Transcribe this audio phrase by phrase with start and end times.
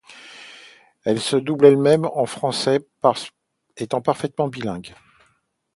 [1.03, 2.79] Elle se double elle-même en français,
[3.77, 4.95] étant parfaitement bilingue.